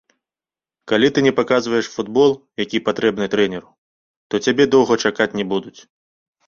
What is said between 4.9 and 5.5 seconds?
чакаць не